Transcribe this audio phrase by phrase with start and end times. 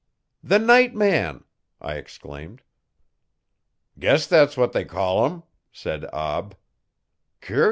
[0.41, 1.43] 'The night man!'
[1.79, 2.63] I exclaimed.
[3.99, 6.57] 'Guess thet's what they call 'im,' said Ab.